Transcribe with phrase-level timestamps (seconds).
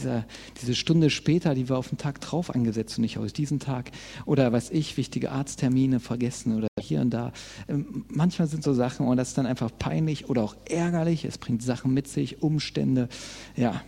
[0.00, 0.24] dieser,
[0.60, 3.90] diese Stunde später, die wir auf den Tag drauf angesetzt und nicht aus diesem Tag.
[4.26, 7.32] Oder was ich, wichtige Arzttermine vergessen oder hier und da.
[7.68, 11.24] Ähm, manchmal sind so Sachen und das ist dann einfach peinlich oder auch ärgerlich.
[11.24, 13.08] Es bringt Sachen mit sich, Umstände.
[13.56, 13.82] Ja.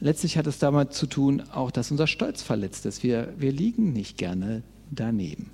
[0.00, 3.04] Letztlich hat es damit zu tun, auch dass unser Stolz verletzt ist.
[3.04, 5.50] Wir, wir liegen nicht gerne daneben.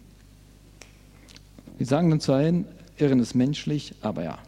[1.76, 2.64] Wir sagen dann zwar hin,
[2.96, 4.38] Irren ist menschlich, aber ja.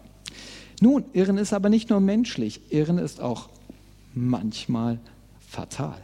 [0.81, 3.51] Nun, Irren ist aber nicht nur menschlich, Irren ist auch
[4.15, 4.99] manchmal
[5.41, 6.01] fatal.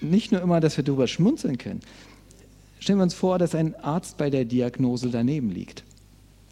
[0.00, 1.80] Nicht nur immer, dass wir darüber schmunzeln können.
[2.78, 5.84] Stellen wir uns vor, dass ein Arzt bei der Diagnose daneben liegt.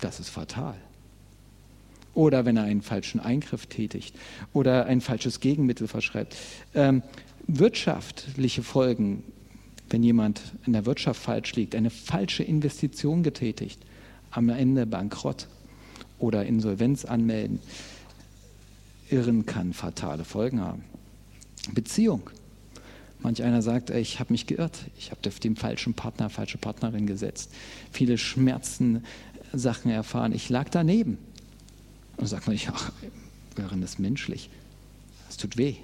[0.00, 0.74] Das ist fatal.
[2.14, 4.16] Oder wenn er einen falschen Eingriff tätigt
[4.52, 6.36] oder ein falsches Gegenmittel verschreibt.
[6.74, 7.02] Ähm,
[7.46, 9.24] wirtschaftliche Folgen,
[9.90, 13.80] wenn jemand in der Wirtschaft falsch liegt, eine falsche Investition getätigt,
[14.30, 15.48] am Ende Bankrott
[16.18, 17.60] oder Insolvenz anmelden.
[19.14, 20.82] Irren kann fatale Folgen haben.
[21.72, 22.30] Beziehung.
[23.20, 27.06] Manch einer sagt, ich habe mich geirrt, ich habe auf den falschen Partner, falsche Partnerin
[27.06, 27.52] gesetzt,
[27.92, 29.04] viele Schmerzen,
[29.52, 31.18] Sachen erfahren, ich lag daneben.
[32.16, 32.90] Und sagt man, ach,
[33.56, 34.50] Irren ist menschlich,
[35.30, 35.76] es tut weh,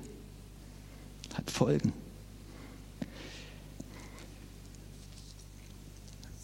[1.34, 1.92] hat Folgen.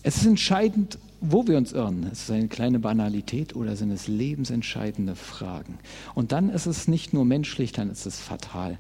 [0.05, 2.05] Es ist entscheidend, wo wir uns irren.
[2.11, 5.79] Ist es eine kleine Banalität oder sind es lebensentscheidende Fragen?
[6.15, 8.79] Und dann ist es nicht nur menschlich, dann ist es fatal.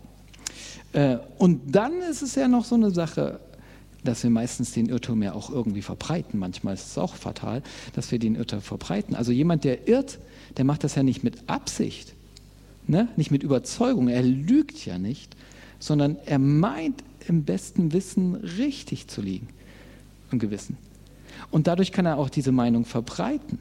[0.92, 3.40] Äh, und dann ist es ja noch so eine Sache,
[4.04, 6.38] dass wir meistens den Irrtum ja auch irgendwie verbreiten.
[6.38, 7.62] Manchmal ist es auch fatal,
[7.94, 9.14] dass wir den Irrtum verbreiten.
[9.14, 10.18] Also jemand, der irrt,
[10.56, 12.14] der macht das ja nicht mit Absicht,
[12.86, 13.08] ne?
[13.16, 14.08] nicht mit Überzeugung.
[14.08, 15.36] Er lügt ja nicht,
[15.78, 19.48] sondern er meint im besten Wissen richtig zu liegen
[20.30, 20.76] und Gewissen.
[21.50, 23.58] Und dadurch kann er auch diese Meinung verbreiten.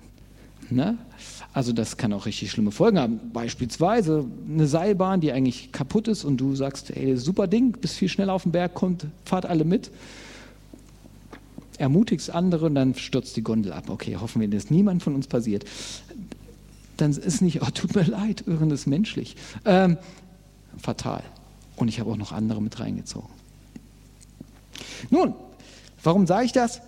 [0.70, 0.98] Ne?
[1.54, 3.32] Also das kann auch richtig schlimme Folgen haben.
[3.32, 8.09] Beispielsweise eine Seilbahn, die eigentlich kaputt ist und du sagst, ey, super Ding, bist viel
[8.09, 9.92] schneller auf den Berg, kommt, fahrt alle mit.
[11.78, 13.89] Ermutigst andere und dann stürzt die Gondel ab.
[13.89, 15.66] Okay, hoffen wir, dass niemand von uns passiert.
[16.98, 19.36] Dann ist nicht, oh, tut mir leid, Irren ist menschlich.
[19.66, 19.98] Ähm,
[20.78, 21.23] fatal.
[21.76, 23.30] Und ich habe auch noch andere mit reingezogen.
[25.10, 25.33] Nun,
[26.04, 26.82] warum sage ich das?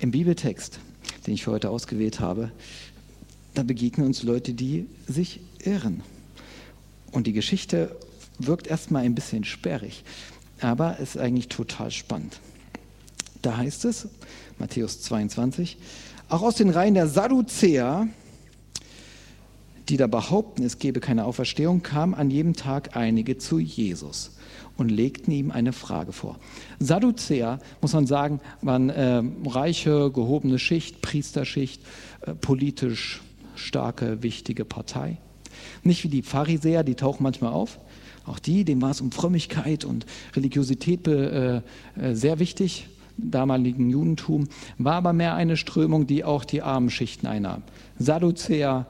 [0.00, 0.80] Im Bibeltext,
[1.26, 2.50] den ich für heute ausgewählt habe,
[3.52, 6.02] da begegnen uns Leute, die sich irren.
[7.12, 7.94] Und die Geschichte
[8.38, 10.02] wirkt erstmal ein bisschen sperrig,
[10.62, 12.40] aber ist eigentlich total spannend.
[13.42, 14.08] Da heißt es,
[14.58, 15.76] Matthäus 22,
[16.30, 18.08] auch aus den Reihen der Sadduzäer,
[19.90, 24.36] die da behaupten, es gebe keine Auferstehung, kamen an jedem Tag einige zu Jesus
[24.76, 26.38] und legten ihm eine Frage vor.
[26.78, 31.82] Sadduzäer, muss man sagen, waren äh, reiche, gehobene Schicht, Priesterschicht,
[32.22, 33.20] äh, politisch
[33.56, 35.18] starke, wichtige Partei.
[35.82, 37.78] Nicht wie die Pharisäer, die tauchen manchmal auf.
[38.24, 41.60] Auch die, denen war es um Frömmigkeit und Religiosität äh, äh,
[42.12, 47.62] sehr wichtig, damaligen Judentum, war aber mehr eine Strömung, die auch die armen Schichten einnahm.
[47.98, 48.86] Sadduzäer,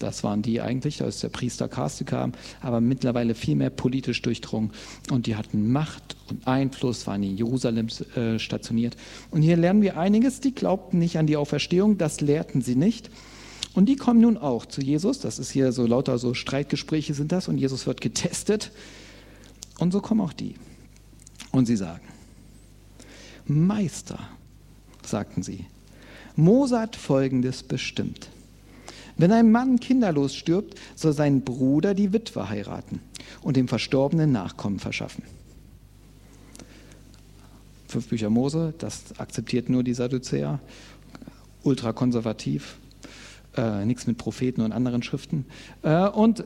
[0.00, 4.72] das waren die eigentlich, ist der Priester Kaste kam, aber mittlerweile viel mehr politisch durchdrungen.
[5.10, 8.96] Und die hatten Macht und Einfluss, waren in Jerusalem äh, stationiert.
[9.30, 13.10] Und hier lernen wir einiges, die glaubten nicht an die Auferstehung, das lehrten sie nicht.
[13.74, 15.20] Und die kommen nun auch zu Jesus.
[15.20, 18.72] Das ist hier so lauter so Streitgespräche sind das und Jesus wird getestet.
[19.78, 20.54] Und so kommen auch die.
[21.52, 22.02] Und sie sagen,
[23.46, 24.18] Meister,
[25.04, 25.66] sagten sie,
[26.36, 28.30] Mose hat Folgendes bestimmt.
[29.20, 33.00] Wenn ein Mann kinderlos stirbt, soll sein Bruder die Witwe heiraten
[33.42, 35.24] und dem Verstorbenen Nachkommen verschaffen.
[37.86, 40.58] Fünf Bücher Mose, das akzeptiert nur die Sadduzäer,
[41.64, 42.78] ultrakonservativ,
[43.58, 45.44] äh, nichts mit Propheten und anderen Schriften.
[45.82, 46.44] Äh, und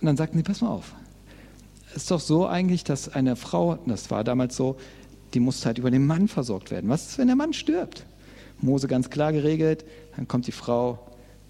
[0.00, 0.94] dann sagten sie, pass mal auf,
[1.90, 4.76] es ist doch so eigentlich, dass eine Frau, das war damals so,
[5.32, 6.90] die muss halt über den Mann versorgt werden.
[6.90, 8.04] Was ist, wenn der Mann stirbt?
[8.60, 9.84] Mose ganz klar geregelt,
[10.16, 10.98] dann kommt die Frau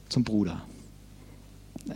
[0.08, 0.62] zum Bruder.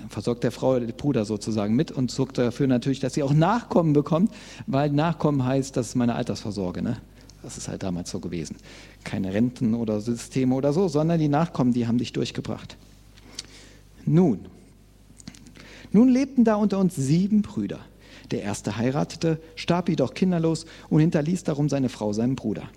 [0.09, 3.93] Versorgt der Frau den Bruder sozusagen mit und sorgt dafür natürlich, dass sie auch Nachkommen
[3.93, 4.33] bekommt,
[4.67, 6.83] weil Nachkommen heißt, das ist meine Altersvorsorge.
[6.83, 6.99] Ne?
[7.43, 8.57] Das ist halt damals so gewesen.
[9.03, 12.77] Keine Renten oder Systeme oder so, sondern die Nachkommen, die haben dich durchgebracht.
[14.07, 14.47] Nun,
[15.93, 17.81] nun lebten da unter uns sieben Brüder.
[18.31, 22.69] Der erste heiratete, starb jedoch kinderlos und hinterließ darum seine Frau seinem Bruder.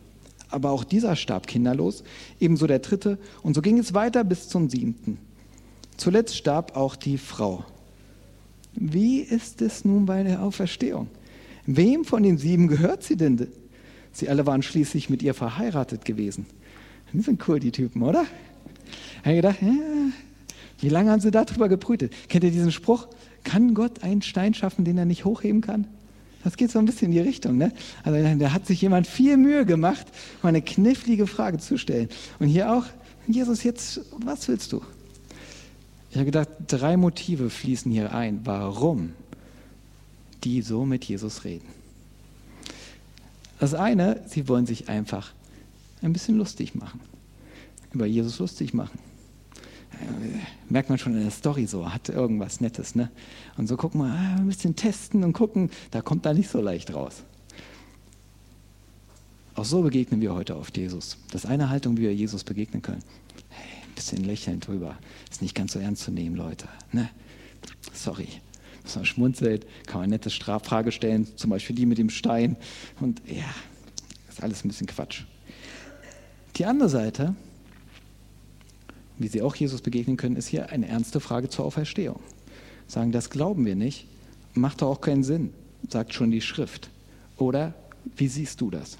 [0.53, 2.03] Aber auch dieser starb kinderlos,
[2.39, 5.17] ebenso der dritte, und so ging es weiter bis zum siebten.
[5.97, 7.65] Zuletzt starb auch die Frau.
[8.75, 11.07] Wie ist es nun bei der Auferstehung?
[11.65, 13.47] Wem von den sieben gehört sie denn?
[14.11, 16.45] Sie alle waren schließlich mit ihr verheiratet gewesen.
[17.11, 18.25] Die sind cool, die Typen, oder?
[19.21, 19.73] Ich habe gedacht, ja,
[20.81, 22.13] wie lange haben sie darüber gebrütet?
[22.29, 23.07] Kennt ihr diesen Spruch?
[23.43, 25.87] Kann Gott einen Stein schaffen, den er nicht hochheben kann?
[26.43, 27.57] Das geht so ein bisschen in die Richtung.
[27.57, 27.71] Ne?
[28.03, 30.05] Also da hat sich jemand viel Mühe gemacht,
[30.41, 32.09] um eine knifflige Frage zu stellen.
[32.39, 32.85] Und hier auch,
[33.27, 34.81] Jesus, jetzt, was willst du?
[36.09, 39.13] Ich habe gedacht, drei Motive fließen hier ein, warum
[40.43, 41.67] die so mit Jesus reden.
[43.59, 45.31] Das eine, sie wollen sich einfach
[46.01, 46.99] ein bisschen lustig machen,
[47.93, 48.99] über Jesus lustig machen.
[50.69, 52.95] Merkt man schon in der Story so, hat irgendwas Nettes.
[52.95, 53.11] Ne?
[53.57, 56.61] Und so gucken wir, ah, ein bisschen testen und gucken, da kommt da nicht so
[56.61, 57.23] leicht raus.
[59.55, 61.17] Auch so begegnen wir heute oft Jesus.
[61.31, 63.03] Das ist eine Haltung, wie wir Jesus begegnen können.
[63.49, 64.97] Hey, ein bisschen lächeln drüber.
[65.29, 66.67] Ist nicht ganz so ernst zu nehmen, Leute.
[66.91, 67.09] Ne?
[67.93, 68.27] Sorry.
[68.81, 72.57] Dass man schmunzelt, kann man nette Straffrage stellen, zum Beispiel die mit dem Stein.
[72.99, 73.45] Und ja,
[74.27, 75.23] ist alles ein bisschen Quatsch.
[76.55, 77.35] Die andere Seite,
[79.17, 82.19] wie sie auch Jesus begegnen können, ist hier eine ernste Frage zur Auferstehung.
[82.87, 84.07] Sagen, das glauben wir nicht,
[84.53, 85.53] macht doch auch keinen Sinn,
[85.89, 86.89] sagt schon die Schrift.
[87.37, 87.73] Oder
[88.15, 88.97] wie siehst du das?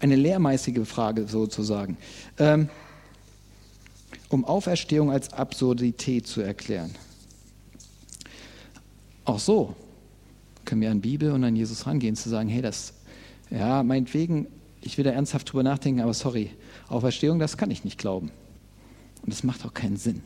[0.00, 1.96] Eine lehrmäßige Frage sozusagen,
[2.38, 2.68] ähm,
[4.28, 6.90] um Auferstehung als Absurdität zu erklären.
[9.24, 9.76] Auch so
[10.64, 12.94] können wir an Bibel und an Jesus rangehen, zu sagen, hey, das,
[13.50, 14.46] ja, meinetwegen,
[14.80, 16.50] ich will da ernsthaft drüber nachdenken, aber sorry,
[16.88, 18.30] Auferstehung, das kann ich nicht glauben.
[19.22, 20.22] Und das macht auch keinen Sinn.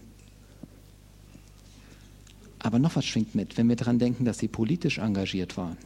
[2.58, 5.76] Aber noch was schwingt mit, wenn wir daran denken, dass sie politisch engagiert waren,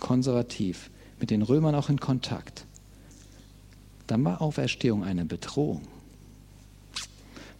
[0.00, 0.90] konservativ,
[1.20, 2.64] mit den Römern auch in Kontakt,
[4.06, 5.82] dann war Auferstehung eine Bedrohung.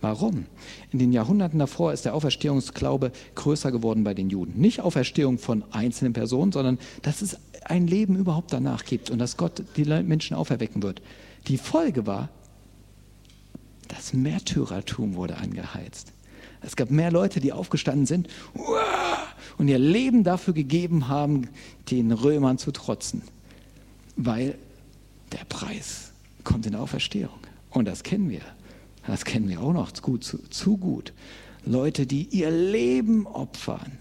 [0.00, 0.47] Warum?
[0.91, 4.59] In den Jahrhunderten davor ist der Auferstehungsglaube größer geworden bei den Juden.
[4.59, 9.37] Nicht Auferstehung von einzelnen Personen, sondern dass es ein Leben überhaupt danach gibt und dass
[9.37, 11.03] Gott die Menschen auferwecken wird.
[11.49, 12.31] Die Folge war,
[14.00, 16.14] das Märtyrertum wurde angeheizt.
[16.62, 18.29] Es gab mehr Leute, die aufgestanden sind
[19.58, 21.49] und ihr Leben dafür gegeben haben,
[21.91, 23.20] den Römern zu trotzen.
[24.17, 24.56] Weil
[25.32, 26.12] der Preis
[26.44, 27.38] kommt in der Auferstehung.
[27.69, 28.41] Und das kennen wir.
[29.06, 31.12] Das kennen wir auch noch gut, zu, zu gut.
[31.67, 33.99] Leute, die ihr Leben opfern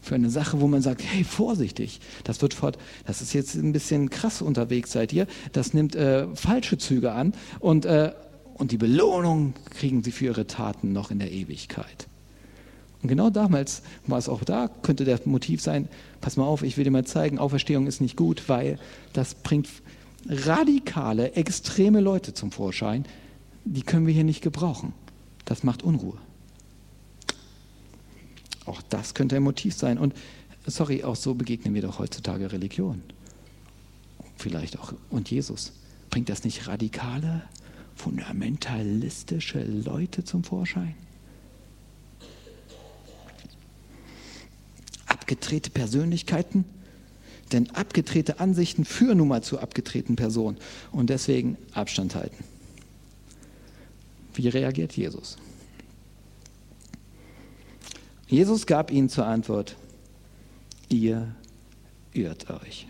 [0.00, 3.72] für eine Sache, wo man sagt, hey, vorsichtig, das wird fort, das ist jetzt ein
[3.72, 8.12] bisschen krass unterwegs seid ihr, das nimmt äh, falsche Züge an und, äh,
[8.54, 12.08] und die Belohnung kriegen sie für ihre Taten noch in der Ewigkeit.
[13.02, 15.88] Und genau damals war es auch da, könnte der Motiv sein,
[16.20, 18.78] pass mal auf, ich will dir mal zeigen, Auferstehung ist nicht gut, weil
[19.12, 19.68] das bringt
[20.28, 23.04] radikale, extreme Leute zum Vorschein,
[23.64, 24.92] die können wir hier nicht gebrauchen.
[25.44, 26.18] Das macht Unruhe.
[28.66, 29.98] Auch das könnte ein Motiv sein.
[29.98, 30.14] Und
[30.66, 33.02] sorry, auch so begegnen wir doch heutzutage Religion.
[34.36, 35.72] Vielleicht auch und Jesus.
[36.10, 37.42] Bringt das nicht radikale,
[38.02, 40.94] fundamentalistische Leute zum Vorschein?
[45.06, 46.64] Abgedrehte Persönlichkeiten?
[47.52, 50.56] Denn abgedrehte Ansichten führen nun mal zu abgedrehten Personen.
[50.90, 52.42] Und deswegen Abstand halten.
[54.34, 55.36] Wie reagiert Jesus?
[58.26, 59.76] Jesus gab ihnen zur Antwort,
[60.88, 61.36] ihr
[62.14, 62.88] irrt euch.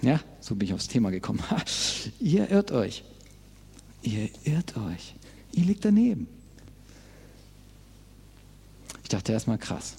[0.00, 1.42] Ja, so bin ich aufs Thema gekommen.
[2.20, 3.04] ihr irrt euch.
[4.04, 5.14] Ihr irrt euch.
[5.52, 6.28] Ihr liegt daneben.
[9.02, 9.96] Ich dachte erstmal krass.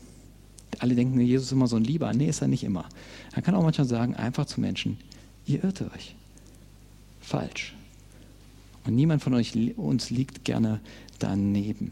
[0.79, 2.13] Alle denken, Jesus ist immer so ein Lieber.
[2.13, 2.87] Nee, ist er nicht immer.
[3.33, 4.97] Er kann auch manchmal sagen, einfach zu Menschen,
[5.45, 6.15] ihr irrt euch.
[7.19, 7.73] Falsch.
[8.85, 10.79] Und niemand von euch, uns liegt gerne
[11.17, 11.91] daneben.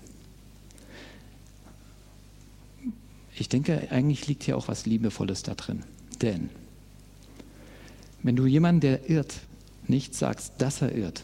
[3.35, 5.83] Ich denke, eigentlich liegt hier auch was Liebevolles da drin.
[6.21, 6.51] Denn
[8.21, 9.39] wenn du jemanden, der irrt,
[9.87, 11.23] nicht sagst, dass er irrt,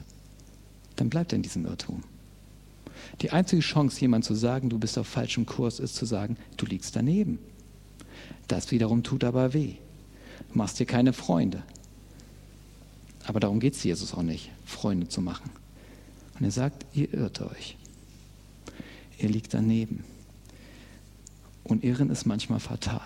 [1.00, 2.04] dann bleibt er in diesem Irrtum.
[3.22, 6.66] Die einzige Chance, jemand zu sagen, du bist auf falschem Kurs, ist zu sagen, du
[6.66, 7.40] liegst daneben.
[8.48, 9.76] Das wiederum tut aber weh.
[10.52, 11.64] Du machst dir keine Freunde.
[13.26, 15.50] Aber darum geht es Jesus auch nicht, Freunde zu machen.
[16.38, 17.78] Und er sagt, ihr irrt euch.
[19.20, 20.04] Ihr liegt daneben.
[21.64, 23.02] Und Irren ist manchmal fatal.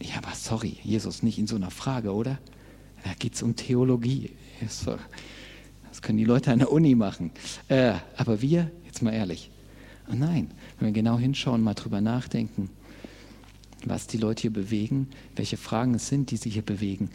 [0.00, 2.38] Ja, aber sorry, Jesus, nicht in so einer Frage, oder?
[3.02, 4.30] Da geht es um Theologie.
[5.96, 7.30] Das können die Leute an der Uni machen.
[7.68, 9.50] Äh, aber wir, jetzt mal ehrlich.
[10.12, 12.68] Oh nein, wenn wir genau hinschauen, mal drüber nachdenken,
[13.82, 17.10] was die Leute hier bewegen, welche Fragen es sind, die sie hier bewegen,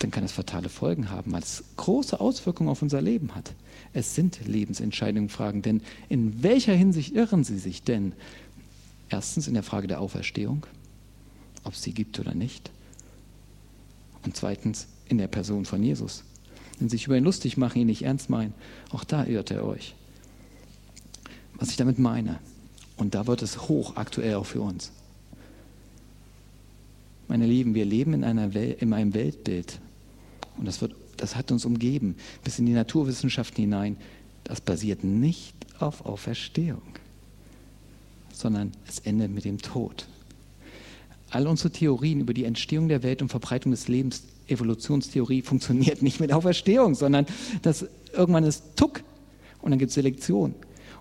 [0.00, 3.54] dann kann es fatale Folgen haben, weil es große Auswirkungen auf unser Leben hat.
[3.92, 8.14] Es sind Lebensentscheidungen, Fragen, denn in welcher Hinsicht irren sie sich denn?
[9.10, 10.66] Erstens in der Frage der Auferstehung,
[11.62, 12.72] ob es sie gibt oder nicht.
[14.24, 16.24] Und zweitens in der Person von Jesus.
[16.78, 18.54] Wenn sie sich über ihn lustig machen, ihn nicht ernst meinen,
[18.90, 19.94] auch da irrt er euch.
[21.54, 22.38] Was ich damit meine,
[22.98, 24.90] Und da wird es hoch aktuell auch für uns.
[27.28, 29.78] Meine Lieben, wir leben in, einer Welt, in einem Weltbild
[30.56, 33.96] und das, wird, das hat uns umgeben, bis in die Naturwissenschaften hinein.
[34.44, 36.82] Das basiert nicht auf Auferstehung,
[38.32, 40.08] sondern es endet mit dem Tod.
[41.30, 46.20] All unsere Theorien über die Entstehung der Welt und Verbreitung des Lebens, Evolutionstheorie, funktioniert nicht
[46.20, 47.26] mit Auferstehung, sondern
[47.62, 49.02] das irgendwann ist Tuck
[49.60, 50.54] und dann gibt es Selektion.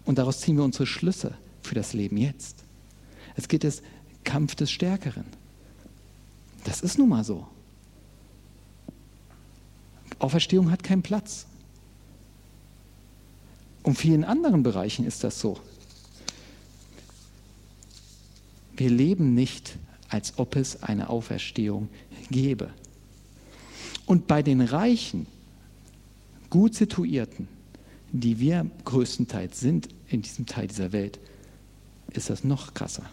[0.05, 2.63] Und daraus ziehen wir unsere Schlüsse für das Leben jetzt.
[3.35, 3.81] Es geht des
[4.23, 5.25] Kampf des Stärkeren.
[6.63, 7.47] Das ist nun mal so.
[10.19, 11.45] Auferstehung hat keinen Platz.
[13.83, 15.59] Und vielen anderen Bereichen ist das so.
[18.75, 19.77] Wir leben nicht,
[20.09, 21.89] als ob es eine Auferstehung
[22.29, 22.69] gäbe.
[24.05, 25.27] Und bei den Reichen,
[26.49, 27.47] gut situierten,
[28.11, 31.19] die wir größtenteils sind in diesem Teil dieser Welt,
[32.13, 33.03] ist das noch krasser.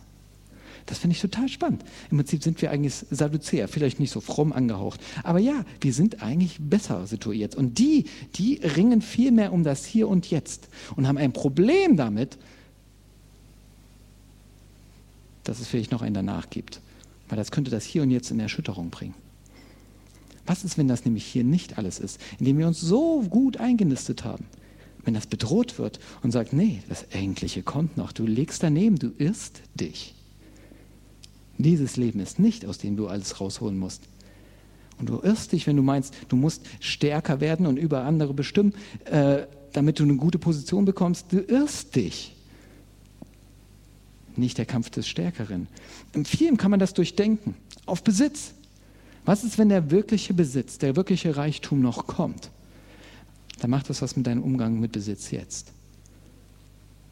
[0.87, 1.83] Das finde ich total spannend.
[2.11, 5.01] Im Prinzip sind wir eigentlich Sadduzäer, vielleicht nicht so fromm angehaucht.
[5.23, 7.55] Aber ja, wir sind eigentlich besser situiert.
[7.55, 11.97] Und die, die ringen viel mehr um das Hier und Jetzt und haben ein Problem
[11.97, 12.39] damit,
[15.45, 16.81] dass es vielleicht noch einen danach gibt.
[17.29, 19.15] Weil das könnte das Hier und Jetzt in Erschütterung bringen.
[20.47, 24.25] Was ist, wenn das nämlich hier nicht alles ist, indem wir uns so gut eingenistet
[24.25, 24.45] haben?
[25.05, 29.13] Wenn das bedroht wird und sagt, nee, das Eigentliche kommt noch, du legst daneben, du
[29.19, 30.15] irrst dich.
[31.59, 34.09] Dieses Leben ist nicht, aus dem du alles rausholen musst.
[34.99, 38.75] Und du irrst dich, wenn du meinst, du musst stärker werden und über andere bestimmen,
[39.05, 41.33] äh, damit du eine gute Position bekommst.
[41.33, 42.35] Du irrst dich.
[44.37, 45.69] Nicht der Kampf des Stärkeren.
[46.13, 47.55] Im vielen kann man das durchdenken.
[47.87, 48.55] Auf Besitz.
[49.25, 52.51] Was ist, wenn der wirkliche Besitz, der wirkliche Reichtum noch kommt?
[53.61, 55.73] Dann macht das was mit deinem Umgang mit Besitz jetzt.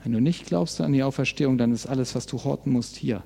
[0.02, 3.22] Wenn du nicht glaubst an die Auferstehung, dann ist alles, was du horten musst, hier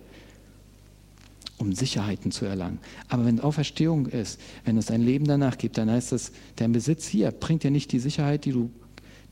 [1.58, 2.78] um Sicherheiten zu erlangen.
[3.08, 7.06] Aber wenn Auferstehung ist, wenn es ein Leben danach gibt, dann heißt das, dein Besitz
[7.06, 8.70] hier bringt dir nicht die Sicherheit, die du,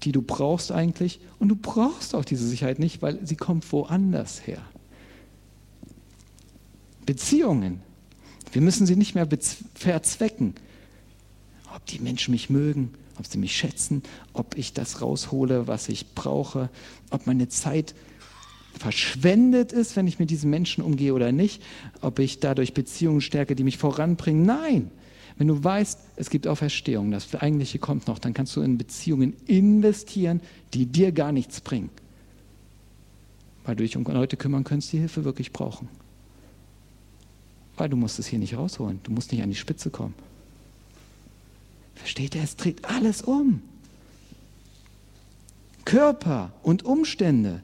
[0.05, 1.21] die du brauchst eigentlich.
[1.39, 4.63] Und du brauchst auch diese Sicherheit nicht, weil sie kommt woanders her.
[7.07, 7.81] Beziehungen.
[8.53, 9.29] Wir müssen sie nicht mehr
[9.75, 10.55] verzwecken.
[11.75, 16.15] Ob die Menschen mich mögen, ob sie mich schätzen, ob ich das raushole, was ich
[16.15, 16.71] brauche,
[17.11, 17.95] ob meine Zeit
[18.79, 21.63] verschwendet ist, wenn ich mit diesen Menschen umgehe oder nicht,
[22.01, 24.45] ob ich dadurch Beziehungen stärke, die mich voranbringen.
[24.45, 24.91] Nein.
[25.37, 29.35] Wenn du weißt, es gibt Auferstehung, das Eigentliche kommt noch, dann kannst du in Beziehungen
[29.47, 30.41] investieren,
[30.73, 31.91] die dir gar nichts bringen.
[33.65, 35.89] Weil du dich um Leute kümmern kannst, die Hilfe wirklich brauchen.
[37.77, 39.01] Weil du musst es hier nicht rausholen.
[39.03, 40.15] Du musst nicht an die Spitze kommen.
[41.95, 42.43] Versteht ihr?
[42.43, 43.63] Es dreht alles um.
[45.85, 47.63] Körper und Umstände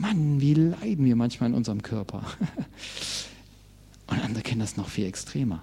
[0.00, 2.24] Mann, wie leiden wir manchmal in unserem Körper.
[4.06, 5.62] Und andere kennen das noch viel extremer.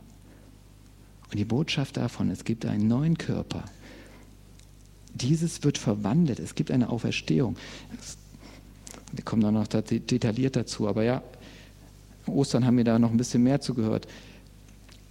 [1.31, 3.65] Und die Botschaft davon, es gibt einen neuen Körper.
[5.13, 6.39] Dieses wird verwandelt.
[6.39, 7.57] Es gibt eine Auferstehung.
[9.11, 10.87] Wir kommen dann noch detailliert dazu.
[10.87, 11.23] Aber ja,
[12.27, 14.07] Ostern haben wir da noch ein bisschen mehr zugehört.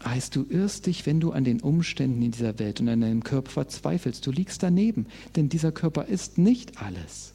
[0.05, 3.25] Heißt, du irrst dich, wenn du an den Umständen in dieser Welt und an deinem
[3.25, 4.27] Körper verzweifelst.
[4.27, 7.33] Du liegst daneben, denn dieser Körper ist nicht alles.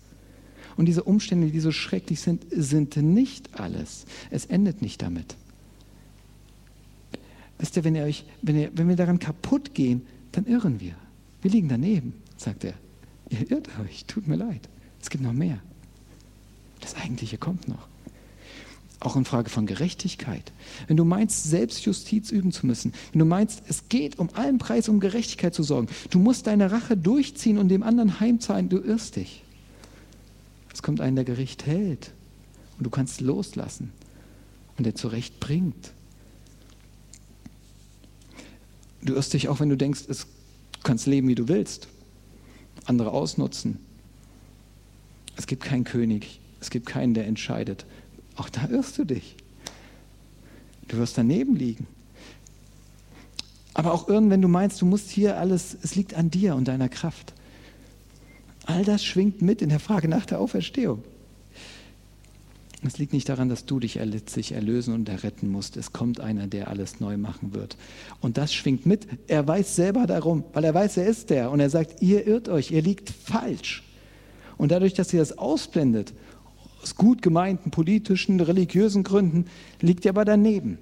[0.78, 4.06] Und diese Umstände, die so schrecklich sind, sind nicht alles.
[4.30, 5.36] Es endet nicht damit.
[7.62, 10.02] Wisst ihr, wenn, ihr euch, wenn, ihr, wenn wir daran kaputt gehen,
[10.32, 10.96] dann irren wir.
[11.44, 12.74] Wir liegen daneben, sagt er.
[13.30, 14.68] Ihr irrt euch, tut mir leid.
[15.00, 15.60] Es gibt noch mehr.
[16.80, 17.88] Das Eigentliche kommt noch.
[19.00, 20.52] Auch in Frage von Gerechtigkeit.
[20.88, 24.90] Wenn du meinst, Selbstjustiz üben zu müssen, wenn du meinst, es geht um allen Preis
[24.90, 29.18] um Gerechtigkeit zu sorgen, du musst deine Rache durchziehen und dem anderen heimzahlen, du irrst
[29.18, 29.44] dich.
[30.74, 32.12] Es kommt ein, der Gericht hält
[32.80, 33.92] und du kannst loslassen
[34.78, 35.94] und der zurecht bringt.
[39.04, 40.28] Du irrst dich auch, wenn du denkst, es,
[40.74, 41.88] du kannst leben, wie du willst,
[42.86, 43.80] andere ausnutzen.
[45.36, 47.86] Es gibt keinen König, es gibt keinen, der entscheidet.
[48.36, 49.36] Auch da irrst du dich.
[50.88, 51.88] Du wirst daneben liegen.
[53.74, 56.68] Aber auch irren, wenn du meinst, du musst hier alles, es liegt an dir und
[56.68, 57.34] deiner Kraft.
[58.66, 61.04] All das schwingt mit in der Frage nach der Auferstehung.
[62.84, 65.78] Es liegt nicht daran, dass du dich sich erlösen und erretten musst.
[65.78, 67.78] Es kommt einer, der alles neu machen wird.
[68.22, 69.08] Und das schwingt mit.
[69.28, 71.52] Er weiß selber darum, weil er weiß, er ist der.
[71.52, 73.84] Und er sagt, ihr irrt euch, ihr liegt falsch.
[74.58, 76.14] Und dadurch, dass ihr das ausblendet,
[76.82, 79.46] aus gut gemeinten politischen, religiösen Gründen,
[79.80, 80.80] liegt ihr aber daneben.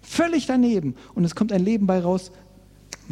[0.00, 0.94] Völlig daneben.
[1.14, 2.32] Und es kommt ein Leben bei raus,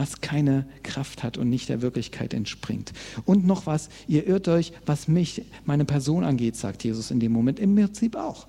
[0.01, 2.95] was keine Kraft hat und nicht der Wirklichkeit entspringt.
[3.27, 7.33] Und noch was, ihr irrt euch, was mich, meine Person angeht, sagt Jesus in dem
[7.33, 8.47] Moment, im Prinzip auch.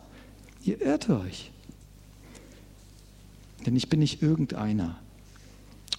[0.64, 1.52] Ihr irrt euch.
[3.66, 4.98] Denn ich bin nicht irgendeiner.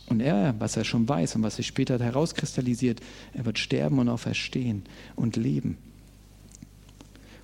[0.06, 3.02] Und er, was er schon weiß und was sich später herauskristallisiert,
[3.34, 4.84] er wird sterben und auferstehen
[5.16, 5.76] und leben.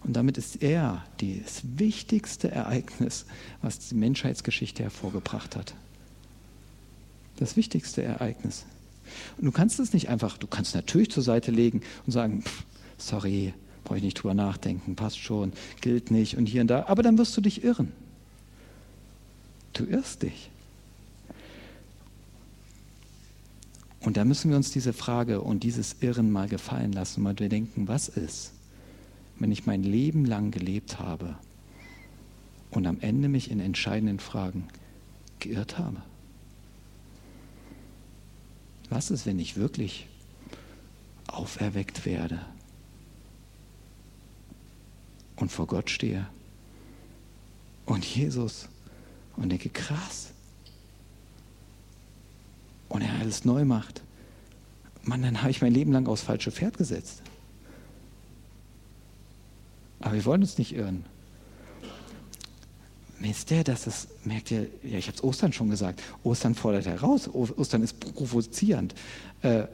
[0.03, 3.27] Und damit ist er das wichtigste Ereignis,
[3.61, 5.75] was die Menschheitsgeschichte hervorgebracht hat.
[7.38, 8.66] Das wichtigste Ereignis.
[9.37, 12.64] Und du kannst es nicht einfach, du kannst natürlich zur Seite legen und sagen, pff,
[12.99, 13.54] sorry,
[13.85, 17.16] brauche ich nicht drüber nachdenken, passt schon, gilt nicht und hier und da, aber dann
[17.16, 17.92] wirst du dich irren.
[19.73, 20.50] Du irrst dich.
[24.00, 27.49] Und da müssen wir uns diese Frage und dieses Irren mal gefallen lassen, mal wir
[27.49, 28.52] denken, was ist,
[29.38, 31.37] wenn ich mein Leben lang gelebt habe
[32.71, 34.68] und am Ende mich in entscheidenden Fragen
[35.40, 36.02] geirrt habe?
[38.90, 40.07] Was ist, wenn ich wirklich
[41.26, 42.40] auferweckt werde
[45.37, 46.26] und vor Gott stehe
[47.87, 48.68] und Jesus
[49.37, 50.33] und denke, krass,
[52.88, 54.02] und er alles neu macht.
[55.02, 57.23] Mann, dann habe ich mein Leben lang aufs falsche Pferd gesetzt.
[60.00, 61.04] Aber wir wollen uns nicht irren.
[63.21, 66.87] Wisst ihr, dass das, merkt ihr, ja, ich habe es Ostern schon gesagt, Ostern fordert
[66.87, 68.95] heraus, Ostern ist provozierend,
[69.43, 69.65] äh,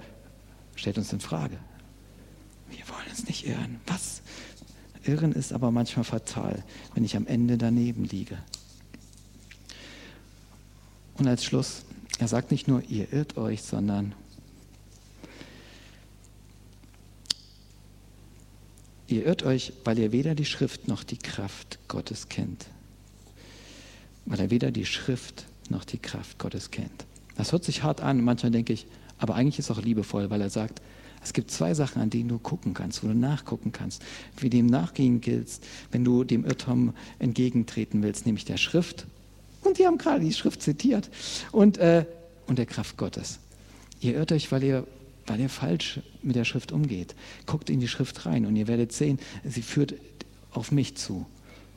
[0.77, 1.59] stellt uns in Frage.
[2.71, 3.81] Wir wollen uns nicht irren.
[3.87, 4.23] Was?
[5.05, 8.39] Irren ist aber manchmal fatal, wenn ich am Ende daneben liege.
[11.19, 11.85] Und als Schluss,
[12.19, 14.15] er sagt nicht nur, ihr irrt euch, sondern
[19.07, 22.67] ihr irrt euch, weil ihr weder die Schrift noch die Kraft Gottes kennt
[24.26, 27.07] weil er weder die Schrift noch die Kraft Gottes kennt.
[27.37, 28.87] Das hört sich hart an, manchmal denke ich,
[29.19, 30.81] aber eigentlich ist es auch liebevoll, weil er sagt,
[31.23, 34.02] es gibt zwei Sachen, an denen du gucken kannst, wo du nachgucken kannst,
[34.37, 39.07] wie dem nachgehen giltst, wenn du dem Irrtum entgegentreten willst, nämlich der Schrift.
[39.62, 41.09] Und die haben gerade die Schrift zitiert.
[41.51, 42.05] Und, äh,
[42.46, 43.38] und der Kraft Gottes.
[44.01, 44.87] Ihr irrt euch, weil ihr,
[45.27, 47.14] weil ihr falsch mit der Schrift umgeht.
[47.46, 49.94] Guckt in die Schrift rein und ihr werdet sehen, sie führt
[50.51, 51.25] auf mich zu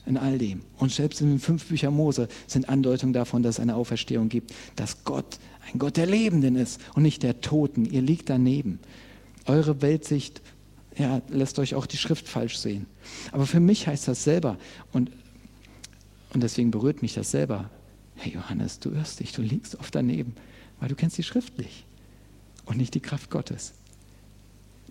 [0.08, 0.62] in all dem.
[0.78, 4.54] Und selbst in den fünf Büchern Mose sind Andeutungen davon, dass es eine Auferstehung gibt,
[4.76, 5.40] dass Gott
[5.72, 7.86] ein Gott der Lebenden ist und nicht der Toten.
[7.86, 8.80] Ihr liegt daneben.
[9.46, 10.42] Eure Weltsicht
[10.98, 12.88] ja, lässt euch auch die Schrift falsch sehen.
[13.32, 14.58] Aber für mich heißt das selber,
[14.94, 15.12] und,
[16.34, 17.70] und deswegen berührt mich das selber,
[18.16, 20.34] Hey Johannes, du irrst dich, du liegst oft daneben,
[20.80, 21.86] weil du kennst die Schrift nicht
[22.66, 23.74] und nicht die Kraft Gottes.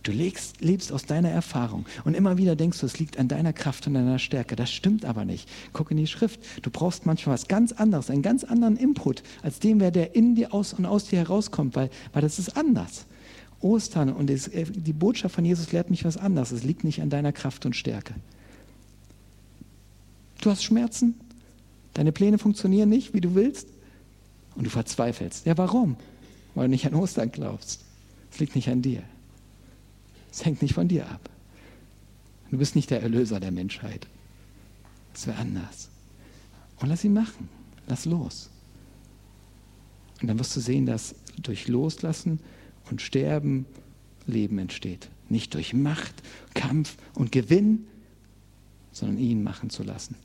[0.06, 3.52] Du lebst, lebst aus deiner Erfahrung und immer wieder denkst du, es liegt an deiner
[3.52, 4.54] Kraft und deiner Stärke.
[4.54, 5.48] Das stimmt aber nicht.
[5.72, 6.38] Guck in die Schrift.
[6.62, 10.36] Du brauchst manchmal was ganz anderes, einen ganz anderen Input, als dem, wer der in
[10.36, 13.06] dir aus und aus dir herauskommt, weil, weil das ist anders.
[13.60, 16.52] Ostern und das, äh, die Botschaft von Jesus lehrt mich was anderes.
[16.52, 18.14] Es liegt nicht an deiner Kraft und Stärke.
[20.40, 21.18] Du hast Schmerzen,
[21.94, 23.66] deine Pläne funktionieren nicht, wie du willst,
[24.54, 25.46] und du verzweifelst.
[25.46, 25.96] Ja, warum?
[26.54, 27.80] Weil du nicht an Ostern glaubst.
[28.30, 29.02] Es liegt nicht an dir.
[30.36, 31.30] Es hängt nicht von dir ab.
[32.50, 34.06] Du bist nicht der Erlöser der Menschheit.
[35.14, 35.88] Es wäre anders.
[36.78, 37.48] Und lass ihn machen.
[37.86, 38.50] Lass los.
[40.20, 42.40] Und dann wirst du sehen, dass durch Loslassen
[42.90, 43.64] und Sterben
[44.26, 45.08] Leben entsteht.
[45.30, 46.22] Nicht durch Macht,
[46.52, 47.86] Kampf und Gewinn,
[48.92, 50.16] sondern ihn machen zu lassen.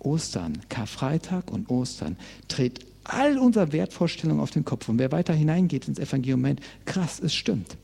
[0.00, 2.16] Ostern, Karfreitag und Ostern
[2.48, 4.88] dreht all unsere Wertvorstellungen auf den Kopf.
[4.88, 7.76] Und wer weiter hineingeht ins Evangelium, meint, krass, es stimmt.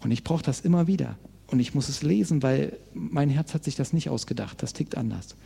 [0.00, 1.16] Und ich brauche das immer wieder.
[1.46, 4.62] Und ich muss es lesen, weil mein Herz hat sich das nicht ausgedacht.
[4.62, 5.36] Das tickt anders.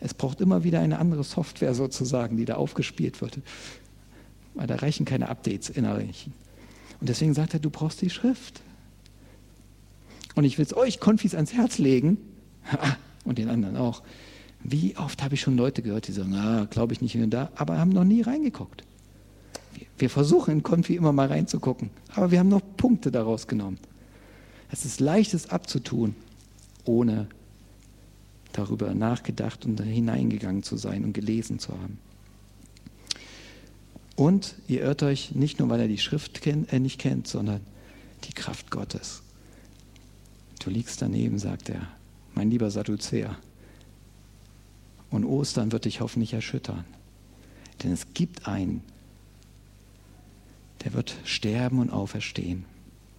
[0.00, 3.38] Es braucht immer wieder eine andere Software sozusagen, die da aufgespielt wird.
[4.54, 6.28] Weil da reichen keine Updates innerlich.
[7.00, 8.60] Und deswegen sagt er, du brauchst die Schrift.
[10.34, 12.18] Und ich will es euch Konfis ans Herz legen,
[13.24, 14.02] und den anderen auch,
[14.64, 17.30] wie oft habe ich schon Leute gehört, die sagen, ah, glaube ich nicht hier und
[17.30, 18.84] da, aber haben noch nie reingeguckt.
[19.98, 23.78] Wir versuchen in Konfi immer mal reinzugucken, aber wir haben noch Punkte daraus genommen.
[24.70, 26.14] Es ist leichtes abzutun,
[26.84, 27.26] ohne
[28.52, 31.98] darüber nachgedacht und hineingegangen zu sein und gelesen zu haben.
[34.14, 37.60] Und ihr irrt euch nicht nur, weil er die Schrift kennt, äh, nicht kennt, sondern
[38.24, 39.22] die Kraft Gottes.
[40.62, 41.88] Du liegst daneben, sagt er,
[42.34, 43.36] mein lieber Sadduzäer.
[45.12, 46.84] Und Ostern wird dich hoffentlich erschüttern.
[47.82, 48.82] Denn es gibt einen,
[50.82, 52.64] der wird sterben und auferstehen.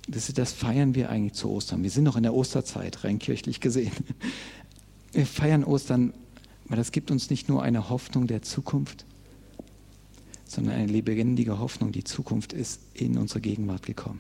[0.08, 1.84] Das, das feiern wir eigentlich zu Ostern.
[1.84, 3.94] Wir sind noch in der Osterzeit, rein kirchlich gesehen.
[5.14, 6.12] Wir feiern Ostern,
[6.66, 9.06] weil das gibt uns nicht nur eine Hoffnung der Zukunft,
[10.46, 11.92] sondern eine lebendige Hoffnung.
[11.92, 14.20] Die Zukunft ist in unsere Gegenwart gekommen.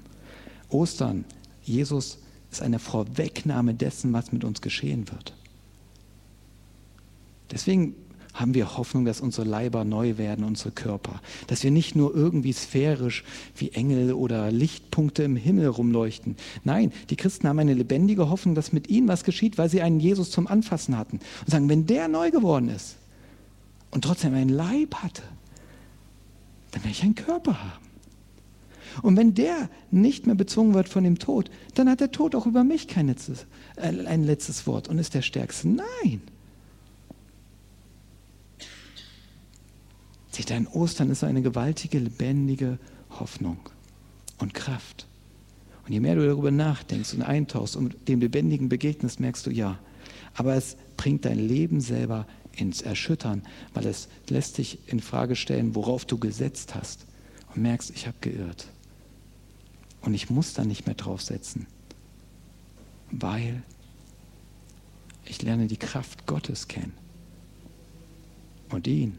[0.69, 1.25] Ostern,
[1.63, 2.19] Jesus
[2.51, 5.33] ist eine Vorwegnahme dessen, was mit uns geschehen wird.
[7.51, 7.95] Deswegen
[8.33, 11.21] haben wir Hoffnung, dass unsere Leiber neu werden, unsere Körper.
[11.47, 13.23] Dass wir nicht nur irgendwie sphärisch
[13.55, 16.35] wie Engel oder Lichtpunkte im Himmel rumleuchten.
[16.63, 19.99] Nein, die Christen haben eine lebendige Hoffnung, dass mit ihnen was geschieht, weil sie einen
[19.99, 21.19] Jesus zum Anfassen hatten.
[21.41, 22.95] Und sagen, wenn der neu geworden ist
[23.91, 25.23] und trotzdem einen Leib hatte,
[26.71, 27.83] dann werde ich einen Körper haben.
[29.01, 32.45] Und wenn der nicht mehr bezwungen wird von dem Tod, dann hat der Tod auch
[32.45, 35.67] über mich kein letztes, äh, ein letztes Wort und ist der Stärkste.
[35.67, 36.21] Nein.
[40.33, 42.79] Seht ihr, Ostern ist eine gewaltige, lebendige
[43.11, 43.59] Hoffnung
[44.39, 45.05] und Kraft.
[45.85, 49.77] Und je mehr du darüber nachdenkst und eintauchst und dem Lebendigen begegnest, merkst du, ja,
[50.33, 53.43] aber es bringt dein Leben selber ins Erschüttern,
[53.75, 57.05] weil es lässt dich in Frage stellen, worauf du gesetzt hast
[57.53, 58.67] und merkst, ich habe geirrt.
[60.01, 61.67] Und ich muss da nicht mehr draufsetzen,
[63.11, 63.61] weil
[65.25, 66.93] ich lerne die Kraft Gottes kennen
[68.69, 69.15] und ihn.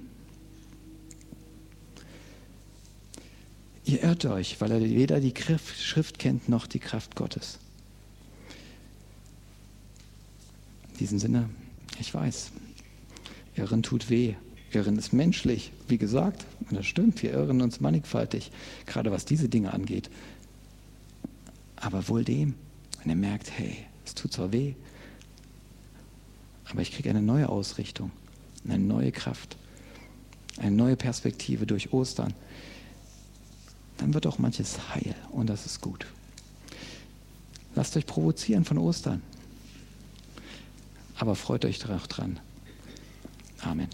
[3.84, 5.34] Ihr irrt euch, weil er weder die
[5.78, 7.58] Schrift kennt noch die Kraft Gottes.
[10.92, 11.50] In diesem Sinne,
[12.00, 12.50] ich weiß,
[13.56, 14.34] Irren tut weh.
[14.72, 18.50] Irren ist menschlich, wie gesagt, und das stimmt, wir irren uns mannigfaltig,
[18.86, 20.10] gerade was diese Dinge angeht.
[21.76, 22.54] Aber wohl dem,
[22.98, 24.74] wenn er merkt, hey, es tut zwar weh,
[26.70, 28.10] aber ich kriege eine neue Ausrichtung,
[28.64, 29.56] eine neue Kraft,
[30.58, 32.34] eine neue Perspektive durch Ostern,
[34.04, 36.04] dann wird auch manches heil und das ist gut.
[37.74, 39.22] Lasst euch provozieren von Ostern,
[41.16, 42.38] aber freut euch auch dran.
[43.62, 43.88] Amen.